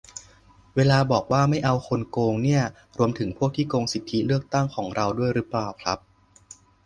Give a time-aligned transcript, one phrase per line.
[0.75, 2.63] เวลาบอกว่า "ไม่เอาคนโกง" เนี่ย
[2.97, 5.97] รวมถึงพวกที่โกงสิทธิเลือกตั้งของเราด้วยรึเปล่าครับ?